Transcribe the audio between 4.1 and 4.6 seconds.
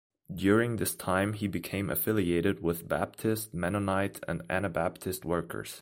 and